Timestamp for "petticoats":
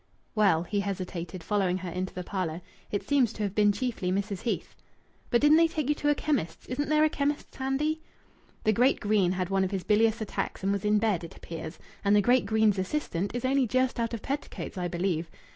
14.23-14.75